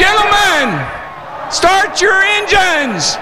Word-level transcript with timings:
Gentlemen, 0.00 0.82
start 1.50 2.00
your 2.00 2.22
engines. 2.22 3.16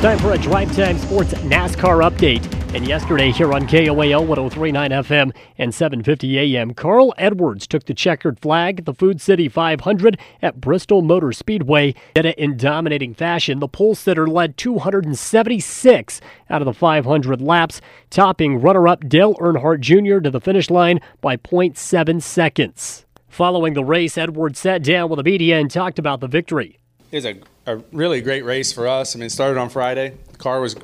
Time 0.00 0.18
for 0.20 0.34
a 0.34 0.38
Drive 0.38 0.76
Time 0.76 0.96
Sports 0.98 1.34
NASCAR 1.34 2.08
update. 2.08 2.46
And 2.76 2.86
yesterday 2.86 3.32
here 3.32 3.52
on 3.52 3.66
KOAL 3.66 4.24
1039 4.24 4.90
FM 4.92 5.34
and 5.58 5.74
750 5.74 6.38
AM, 6.38 6.74
Carl 6.74 7.12
Edwards 7.18 7.66
took 7.66 7.86
the 7.86 7.92
checkered 7.92 8.38
flag 8.38 8.78
at 8.78 8.84
the 8.84 8.94
Food 8.94 9.20
City 9.20 9.48
500 9.48 10.16
at 10.40 10.60
Bristol 10.60 11.02
Motor 11.02 11.32
Speedway. 11.32 11.96
Did 12.14 12.26
it 12.26 12.38
in 12.38 12.56
dominating 12.56 13.14
fashion. 13.14 13.58
The 13.58 13.66
pole 13.66 13.96
sitter 13.96 14.28
led 14.28 14.56
276 14.58 16.20
out 16.48 16.62
of 16.62 16.66
the 16.66 16.72
500 16.72 17.42
laps, 17.42 17.80
topping 18.10 18.60
runner 18.60 18.86
up 18.86 19.08
Dale 19.08 19.34
Earnhardt 19.34 19.80
Jr. 19.80 20.20
to 20.20 20.30
the 20.30 20.40
finish 20.40 20.70
line 20.70 21.00
by 21.20 21.36
0.7 21.36 22.22
seconds. 22.22 23.06
Following 23.30 23.74
the 23.74 23.84
race, 23.84 24.18
Edwards 24.18 24.58
sat 24.58 24.82
down 24.82 25.08
with 25.08 25.18
the 25.18 25.22
media 25.22 25.60
and 25.60 25.70
talked 25.70 26.00
about 26.00 26.18
the 26.18 26.26
victory. 26.26 26.80
It 27.12 27.16
was 27.16 27.26
a, 27.26 27.38
a 27.64 27.76
really 27.92 28.20
great 28.20 28.44
race 28.44 28.72
for 28.72 28.88
us. 28.88 29.14
I 29.14 29.20
mean, 29.20 29.26
it 29.26 29.30
started 29.30 29.58
on 29.58 29.68
Friday. 29.68 30.16
The 30.32 30.38
car 30.38 30.60
was 30.60 30.74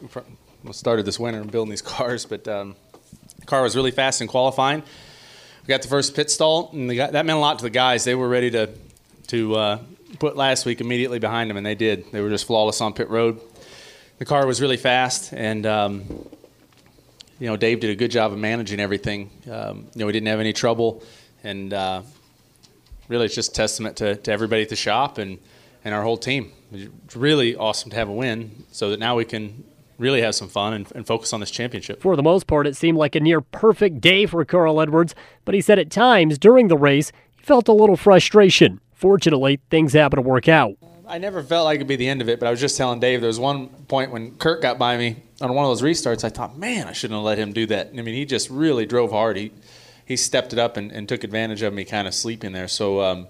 started 0.71 1.05
this 1.05 1.19
winter 1.19 1.41
and 1.41 1.51
building 1.51 1.71
these 1.71 1.83
cars, 1.97 2.25
but 2.25 2.47
um, 2.47 2.77
the 3.41 3.47
car 3.47 3.63
was 3.63 3.75
really 3.75 3.91
fast 3.91 4.21
in 4.21 4.29
qualifying. 4.29 4.85
We 5.63 5.67
got 5.67 5.83
the 5.83 5.89
first 5.89 6.15
pit 6.15 6.31
stall, 6.31 6.71
and 6.73 6.89
that 6.89 7.13
meant 7.13 7.37
a 7.37 7.41
lot 7.41 7.59
to 7.59 7.65
the 7.65 7.71
guys. 7.71 8.05
They 8.05 8.15
were 8.15 8.29
ready 8.29 8.51
to 8.53 8.71
to 9.27 9.57
uh, 9.57 9.79
put 10.21 10.37
last 10.37 10.67
week 10.67 10.81
immediately 10.81 11.19
behind 11.19 11.51
them, 11.51 11.57
and 11.57 11.67
they 11.67 11.75
did. 11.75 12.13
They 12.13 12.21
were 12.21 12.31
just 12.31 12.47
flawless 12.47 12.81
on 12.81 12.93
pit 12.93 13.11
road. 13.11 13.41
The 14.19 14.25
car 14.25 14.47
was 14.47 14.61
really 14.61 14.77
fast, 14.77 15.33
and 15.33 15.67
um, 15.67 16.05
you 17.41 17.49
know 17.49 17.57
Dave 17.57 17.81
did 17.81 17.91
a 17.91 17.97
good 17.97 18.13
job 18.13 18.33
of 18.33 18.39
managing 18.39 18.79
everything. 18.79 19.31
Um, 19.51 19.89
you 19.95 19.99
know 19.99 20.07
we 20.07 20.13
didn't 20.13 20.29
have 20.29 20.39
any 20.39 20.53
trouble, 20.53 21.03
and 21.43 21.75
uh, 21.75 22.03
really 23.09 23.27
it's 23.27 23.35
just 23.35 23.55
testament 23.55 23.97
to, 23.97 24.17
to 24.17 24.33
everybody 24.33 24.63
at 24.63 24.69
the 24.69 24.77
shop 24.77 25.19
and 25.19 25.39
and 25.87 25.95
our 25.95 26.03
whole 26.03 26.17
team. 26.17 26.53
It's 26.73 27.15
really 27.15 27.55
awesome 27.55 27.91
to 27.91 27.97
have 27.97 28.09
a 28.09 28.13
win, 28.13 28.65
so 28.73 28.91
that 28.91 28.99
now 28.99 29.15
we 29.15 29.25
can 29.25 29.63
really 29.99 30.21
have 30.21 30.35
some 30.35 30.49
fun 30.49 30.73
and, 30.73 30.93
and, 30.97 31.07
focus 31.07 31.33
on 31.33 31.39
this 31.39 31.51
championship. 31.51 32.03
For 32.03 32.17
the 32.17 32.25
most 32.25 32.49
part, 32.49 32.67
it 32.67 32.77
seemed 32.77 32.99
like 32.99 33.15
a 33.15 33.21
near 33.21 33.41
perfect 33.41 34.01
day 34.01 34.27
for 34.27 34.45
Carl 34.45 34.81
Edwards, 34.81 35.15
but 35.45 35.55
he 35.55 35.61
said 35.61 35.79
at 35.79 35.91
times 35.91 36.39
during 36.39 36.67
the 36.67 36.77
race 36.77 37.13
he 37.37 37.45
felt 37.45 37.69
a 37.69 37.73
little 37.73 37.97
frustration. 37.97 38.81
Fortunately, 38.95 39.61
things 39.71 39.93
happened 39.93 40.25
to 40.25 40.29
work 40.29 40.49
out. 40.49 40.75
I 41.07 41.19
never 41.19 41.41
felt 41.41 41.67
like 41.67 41.77
it'd 41.77 41.87
be 41.87 41.95
the 41.95 42.09
end 42.09 42.21
of 42.21 42.29
it, 42.29 42.41
but 42.41 42.49
I 42.49 42.51
was 42.51 42.61
just 42.61 42.77
telling 42.77 42.99
Dave 42.99 43.21
there 43.21 43.29
was 43.29 43.39
one 43.39 43.69
point 43.69 44.11
when 44.11 44.37
Kurt 44.39 44.61
got 44.61 44.77
by 44.77 44.97
me 44.97 45.23
on 45.41 45.55
one 45.55 45.65
of 45.65 45.71
those 45.71 45.83
restarts. 45.83 46.25
I 46.25 46.31
thought, 46.31 46.59
man, 46.59 46.89
I 46.89 46.93
shouldn't 46.93 47.17
have 47.17 47.25
let 47.25 47.39
him 47.39 47.53
do 47.53 47.65
that. 47.67 47.91
I 47.97 48.03
mean, 48.03 48.17
he 48.17 48.25
just 48.25 48.51
really 48.51 48.87
drove 48.87 49.13
hard. 49.13 49.37
He 49.37 49.53
he 50.07 50.17
stepped 50.17 50.55
it 50.55 50.59
up 50.59 50.79
and, 50.79 50.91
and 50.91 51.07
took 51.07 51.25
advantage 51.25 51.61
of 51.61 51.75
me 51.75 51.85
kind 51.85 52.09
of 52.09 52.15
sleeping 52.15 52.53
there. 52.53 52.69
So 52.69 53.03
um, 53.03 53.27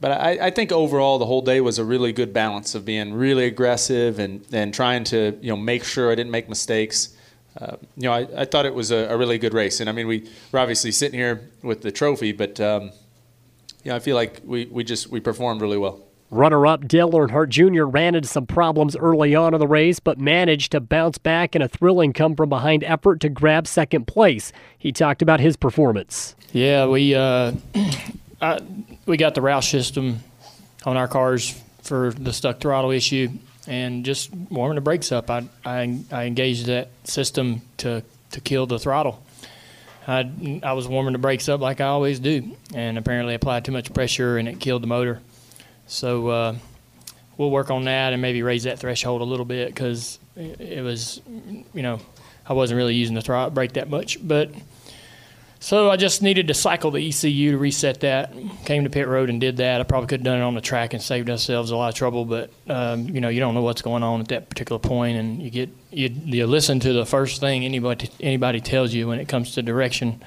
but 0.00 0.12
I, 0.12 0.46
I, 0.46 0.50
think 0.50 0.72
overall 0.72 1.18
the 1.18 1.26
whole 1.26 1.40
day 1.40 1.60
was 1.60 1.78
a 1.78 1.84
really 1.84 2.12
good 2.12 2.32
balance 2.32 2.74
of 2.74 2.84
being 2.84 3.14
really 3.14 3.46
aggressive 3.46 4.18
and, 4.18 4.44
and 4.52 4.72
trying 4.72 5.04
to 5.04 5.38
you 5.40 5.48
know 5.48 5.56
make 5.56 5.84
sure 5.84 6.12
I 6.12 6.14
didn't 6.14 6.32
make 6.32 6.48
mistakes. 6.48 7.16
Uh, 7.58 7.76
you 7.96 8.02
know, 8.02 8.12
I, 8.12 8.26
I 8.36 8.44
thought 8.44 8.66
it 8.66 8.74
was 8.74 8.90
a, 8.90 9.08
a, 9.08 9.16
really 9.16 9.38
good 9.38 9.54
race, 9.54 9.80
and 9.80 9.88
I 9.88 9.92
mean 9.92 10.06
we 10.06 10.28
we're 10.52 10.58
obviously 10.58 10.92
sitting 10.92 11.18
here 11.18 11.50
with 11.62 11.80
the 11.80 11.90
trophy, 11.90 12.32
but 12.32 12.60
um, 12.60 12.90
I 13.90 13.98
feel 13.98 14.16
like 14.16 14.42
we, 14.44 14.66
we 14.66 14.84
just 14.84 15.08
we 15.08 15.20
performed 15.20 15.62
really 15.62 15.78
well. 15.78 16.05
Runner-up 16.30 16.88
Dale 16.88 17.10
Earnhardt 17.10 17.50
Jr. 17.50 17.84
ran 17.84 18.14
into 18.14 18.28
some 18.28 18.46
problems 18.46 18.96
early 18.96 19.34
on 19.34 19.54
in 19.54 19.60
the 19.60 19.68
race, 19.68 20.00
but 20.00 20.18
managed 20.18 20.72
to 20.72 20.80
bounce 20.80 21.18
back 21.18 21.54
in 21.54 21.62
a 21.62 21.68
thrilling 21.68 22.12
come-from-behind 22.12 22.82
effort 22.84 23.20
to 23.20 23.28
grab 23.28 23.66
second 23.66 24.06
place. 24.06 24.52
He 24.76 24.90
talked 24.90 25.22
about 25.22 25.38
his 25.38 25.56
performance. 25.56 26.34
Yeah, 26.52 26.86
we 26.86 27.14
uh, 27.14 27.52
I, 28.42 28.60
we 29.06 29.16
got 29.16 29.34
the 29.34 29.40
Roush 29.40 29.70
system 29.70 30.20
on 30.84 30.96
our 30.96 31.08
cars 31.08 31.60
for 31.82 32.12
the 32.12 32.32
stuck 32.32 32.60
throttle 32.60 32.90
issue, 32.90 33.28
and 33.68 34.04
just 34.04 34.34
warming 34.34 34.76
the 34.76 34.80
brakes 34.80 35.12
up, 35.12 35.30
I, 35.30 35.48
I, 35.64 36.00
I 36.10 36.24
engaged 36.24 36.66
that 36.66 36.88
system 37.04 37.62
to, 37.78 38.02
to 38.32 38.40
kill 38.40 38.66
the 38.66 38.78
throttle. 38.78 39.22
I, 40.08 40.60
I 40.62 40.72
was 40.72 40.86
warming 40.86 41.12
the 41.12 41.18
brakes 41.18 41.48
up 41.48 41.60
like 41.60 41.80
I 41.80 41.86
always 41.86 42.20
do, 42.20 42.56
and 42.74 42.98
apparently 42.98 43.34
applied 43.34 43.64
too 43.64 43.72
much 43.72 43.92
pressure 43.92 44.38
and 44.38 44.48
it 44.48 44.60
killed 44.60 44.82
the 44.82 44.86
motor. 44.86 45.20
So 45.86 46.28
uh, 46.28 46.56
we'll 47.36 47.50
work 47.50 47.70
on 47.70 47.84
that 47.84 48.12
and 48.12 48.20
maybe 48.20 48.42
raise 48.42 48.64
that 48.64 48.78
threshold 48.78 49.20
a 49.20 49.24
little 49.24 49.44
bit 49.44 49.68
because 49.68 50.18
it, 50.36 50.82
was, 50.82 51.20
you 51.74 51.82
know, 51.82 52.00
I 52.46 52.52
wasn't 52.52 52.76
really 52.76 52.94
using 52.94 53.14
the 53.14 53.22
throttle 53.22 53.50
brake 53.50 53.74
that 53.74 53.88
much, 53.88 54.18
but 54.26 54.50
so 55.58 55.90
I 55.90 55.96
just 55.96 56.22
needed 56.22 56.48
to 56.48 56.54
cycle 56.54 56.90
the 56.90 57.08
ECU 57.08 57.52
to 57.52 57.58
reset 57.58 58.00
that. 58.00 58.32
Came 58.66 58.84
to 58.84 58.90
pit 58.90 59.08
road 59.08 59.30
and 59.30 59.40
did 59.40 59.56
that. 59.56 59.80
I 59.80 59.84
probably 59.84 60.06
could 60.06 60.20
have 60.20 60.24
done 60.24 60.38
it 60.38 60.42
on 60.42 60.54
the 60.54 60.60
track 60.60 60.92
and 60.92 61.02
saved 61.02 61.30
ourselves 61.30 61.70
a 61.70 61.76
lot 61.76 61.88
of 61.88 61.94
trouble, 61.94 62.24
but 62.24 62.50
um, 62.68 63.08
you 63.08 63.20
know 63.20 63.28
you 63.28 63.40
don't 63.40 63.54
know 63.54 63.62
what's 63.62 63.82
going 63.82 64.02
on 64.02 64.20
at 64.20 64.28
that 64.28 64.48
particular 64.48 64.78
point, 64.78 65.16
and 65.16 65.42
you 65.42 65.50
get 65.50 65.70
you, 65.90 66.08
you 66.08 66.46
listen 66.46 66.78
to 66.80 66.92
the 66.92 67.06
first 67.06 67.40
thing 67.40 67.64
anybody 67.64 68.10
anybody 68.20 68.60
tells 68.60 68.92
you 68.92 69.08
when 69.08 69.18
it 69.18 69.28
comes 69.28 69.54
to 69.54 69.62
direction. 69.62 70.22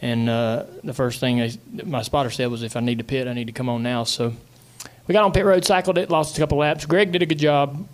And 0.00 0.28
uh, 0.28 0.64
the 0.82 0.94
first 0.94 1.20
thing 1.20 1.40
I, 1.42 1.52
my 1.84 2.02
spotter 2.02 2.30
said 2.30 2.50
was, 2.50 2.62
if 2.62 2.76
I 2.76 2.80
need 2.80 2.98
to 2.98 3.04
pit, 3.04 3.26
I 3.26 3.32
need 3.34 3.48
to 3.48 3.52
come 3.52 3.68
on 3.68 3.82
now. 3.82 4.04
So 4.04 4.32
we 5.08 5.12
got 5.14 5.24
on 5.24 5.32
pit 5.32 5.44
road, 5.44 5.64
cycled 5.64 5.98
it, 5.98 6.10
lost 6.10 6.36
a 6.36 6.40
couple 6.40 6.58
laps. 6.58 6.86
Greg 6.86 7.10
did 7.10 7.22
a 7.22 7.26
good 7.26 7.38
job 7.38 7.88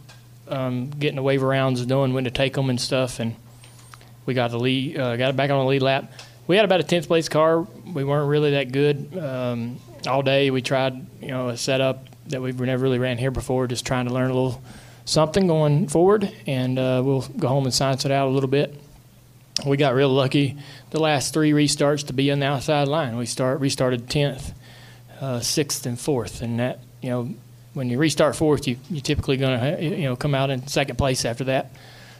um, 0.49 0.91
getting 0.91 1.17
the 1.17 1.23
wave 1.23 1.41
arounds, 1.41 1.87
knowing 1.87 2.13
when 2.13 2.25
to 2.25 2.31
take 2.31 2.53
them 2.53 2.69
and 2.69 2.79
stuff, 2.79 3.21
and 3.21 3.35
we 4.27 4.35
got 4.35 4.51
the 4.51 4.59
lead, 4.59 4.99
uh, 4.99 5.17
got 5.17 5.31
it 5.31 5.37
back 5.37 5.51
on 5.51 5.61
the 5.61 5.65
lead 5.65 5.81
lap 5.81 6.13
we 6.47 6.57
had 6.57 6.65
about 6.65 6.81
a 6.81 6.85
10th 6.85 7.07
place 7.07 7.29
car. 7.29 7.61
We 7.61 8.05
weren't 8.05 8.29
really 8.29 8.53
that 8.53 8.73
good 8.73 9.17
um, 9.19 9.79
all 10.07 10.23
day. 10.23 10.51
We 10.51 10.63
tried, 10.63 11.07
you 11.21 11.29
know, 11.29 11.49
a 11.49 11.57
setup 11.57 12.07
that 12.29 12.43
we've 12.43 12.59
never 12.59 12.83
really 12.83 12.99
ran 12.99 13.19
here 13.19 13.31
before, 13.31 13.67
just 13.67 13.87
trying 13.87 14.07
to 14.07 14.13
learn 14.13 14.31
a 14.31 14.35
little 14.35 14.63
something 15.05 15.47
going 15.47 15.89
forward, 15.89 16.31
and 16.47 16.79
uh, 16.79 17.03
we'll 17.05 17.23
go 17.23 17.49
home 17.49 17.65
and 17.65 17.75
science 17.75 18.05
it 18.05 18.11
out 18.11 18.29
a 18.29 18.31
little 18.31 18.49
bit. 18.49 18.75
We 19.65 19.77
got 19.77 19.95
real 19.95 20.09
lucky 20.09 20.57
the 20.91 21.01
last 21.01 21.33
three 21.33 21.53
restarts 21.53 22.07
to 22.09 22.13
be 22.13 22.31
on 22.31 22.41
the 22.41 22.47
outside 22.47 22.89
line. 22.89 23.17
We 23.17 23.27
start 23.27 23.61
restarted 23.61 24.09
10th, 24.09 24.53
uh, 25.21 25.39
6th, 25.39 25.87
and 25.87 25.97
4th, 25.97 26.43
and 26.43 26.59
that, 26.59 26.81
you 27.05 27.11
know, 27.11 27.35
when 27.75 27.91
you 27.91 27.99
restart 27.99 28.35
fourth, 28.35 28.67
you 28.67 28.79
you 28.91 29.03
typically 29.03 29.37
going 29.37 29.61
to 29.61 29.77
uh, 29.77 29.81
you 29.81 30.05
know 30.05 30.17
come 30.17 30.35
out 30.35 30.49
in 30.49 30.67
second 30.67 30.97
place 30.97 31.25
after 31.27 31.45
that. 31.45 31.71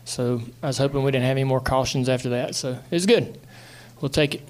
So 0.05 0.43
I 0.63 0.67
was 0.67 0.77
hoping 0.77 1.03
we 1.03 1.11
didn't 1.11 1.25
have 1.25 1.39
any 1.39 1.45
more 1.45 1.61
cautions 1.61 2.09
after 2.09 2.29
that. 2.31 2.55
So 2.55 2.73
it 2.73 2.95
was 2.95 3.07
good. 3.07 3.41
We'll 4.01 4.11
take 4.11 4.35
it. 4.35 4.43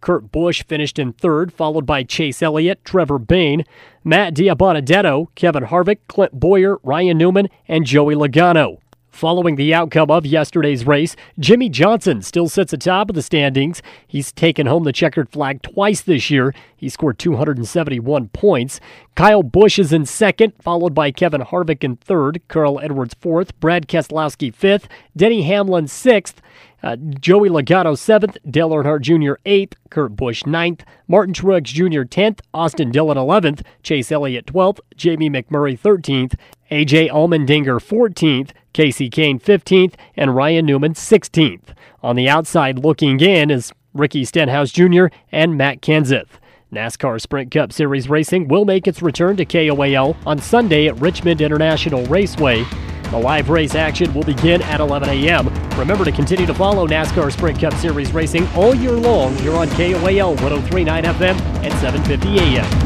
Kurt 0.00 0.30
Busch 0.30 0.62
finished 0.64 0.98
in 0.98 1.12
third, 1.12 1.52
followed 1.52 1.86
by 1.86 2.02
Chase 2.04 2.42
Elliott, 2.42 2.84
Trevor 2.84 3.18
Bayne, 3.18 3.64
Matt 4.04 4.34
DiBenedetto, 4.34 5.28
Kevin 5.34 5.64
Harvick, 5.64 5.98
Clint 6.08 6.32
Bowyer, 6.32 6.78
Ryan 6.82 7.18
Newman, 7.18 7.48
and 7.68 7.84
Joey 7.84 8.14
Logano. 8.14 8.78
Following 9.12 9.56
the 9.56 9.74
outcome 9.74 10.10
of 10.10 10.24
yesterday's 10.24 10.86
race, 10.86 11.14
Jimmie 11.38 11.68
Johnson 11.68 12.22
still 12.22 12.48
sits 12.48 12.72
atop 12.72 13.10
of 13.10 13.14
the 13.14 13.22
standings. 13.22 13.82
He's 14.08 14.32
taken 14.32 14.66
home 14.66 14.84
the 14.84 14.92
checkered 14.92 15.28
flag 15.28 15.60
twice 15.60 16.00
this 16.00 16.30
year. 16.30 16.54
He 16.74 16.88
scored 16.88 17.18
271 17.18 18.28
points. 18.28 18.80
Kyle 19.14 19.42
Busch 19.42 19.78
is 19.78 19.92
in 19.92 20.06
second, 20.06 20.54
followed 20.60 20.94
by 20.94 21.10
Kevin 21.10 21.42
Harvick 21.42 21.84
in 21.84 21.96
third, 21.96 22.40
Carl 22.48 22.80
Edwards 22.80 23.14
fourth, 23.20 23.58
Brad 23.60 23.86
Keselowski 23.86 24.52
fifth, 24.52 24.88
Denny 25.14 25.42
Hamlin 25.42 25.88
sixth, 25.88 26.40
uh, 26.82 26.96
Joey 26.96 27.50
Logano 27.50 27.96
seventh, 27.96 28.38
Dale 28.50 28.70
Earnhardt 28.70 29.02
Jr. 29.02 29.34
eighth, 29.44 29.76
Kurt 29.90 30.16
Busch 30.16 30.46
ninth, 30.46 30.84
Martin 31.06 31.34
Truex 31.34 31.64
Jr. 31.64 32.02
tenth, 32.02 32.40
Austin 32.54 32.90
Dillon 32.90 33.18
eleventh, 33.18 33.62
Chase 33.82 34.10
Elliott 34.10 34.46
twelfth, 34.46 34.80
Jamie 34.96 35.30
McMurray 35.30 35.78
thirteenth, 35.78 36.34
AJ 36.72 37.10
Allmendinger 37.10 37.78
14th, 37.78 38.52
Kasey 38.72 39.10
Kahne 39.10 39.38
15th, 39.38 39.92
and 40.16 40.34
Ryan 40.34 40.64
Newman 40.64 40.94
16th. 40.94 41.74
On 42.02 42.16
the 42.16 42.30
outside 42.30 42.78
looking 42.78 43.20
in 43.20 43.50
is 43.50 43.74
Ricky 43.92 44.24
Stenhouse 44.24 44.70
Jr. 44.72 45.08
and 45.30 45.58
Matt 45.58 45.82
Kenseth. 45.82 46.40
NASCAR 46.72 47.20
Sprint 47.20 47.50
Cup 47.50 47.74
Series 47.74 48.08
racing 48.08 48.48
will 48.48 48.64
make 48.64 48.88
its 48.88 49.02
return 49.02 49.36
to 49.36 49.44
KOAL 49.44 50.16
on 50.24 50.38
Sunday 50.38 50.88
at 50.88 50.98
Richmond 50.98 51.42
International 51.42 52.06
Raceway. 52.06 52.64
The 53.10 53.18
live 53.18 53.50
race 53.50 53.74
action 53.74 54.14
will 54.14 54.24
begin 54.24 54.62
at 54.62 54.80
11 54.80 55.10
a.m. 55.10 55.48
Remember 55.78 56.06
to 56.06 56.12
continue 56.12 56.46
to 56.46 56.54
follow 56.54 56.88
NASCAR 56.88 57.30
Sprint 57.30 57.60
Cup 57.60 57.74
Series 57.74 58.14
racing 58.14 58.48
all 58.54 58.74
year 58.74 58.92
long 58.92 59.36
here 59.36 59.56
on 59.56 59.68
KOAL 59.68 60.36
1039 60.36 61.04
FM 61.04 61.38
and 61.62 61.74
750 61.74 62.38
AM. 62.38 62.81